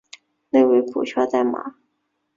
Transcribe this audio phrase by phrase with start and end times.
[0.49, 1.75] 内为股票代码